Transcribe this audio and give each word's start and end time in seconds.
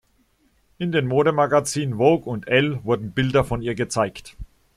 In 0.79 0.91
den 0.91 1.05
Modemagazinen 1.05 1.97
Vogue 1.99 2.27
und 2.27 2.47
Elle 2.47 2.83
wurden 2.83 3.11
Bilder 3.11 3.43
von 3.43 3.61
ihr 3.61 3.75
gezeigt. 3.75 4.35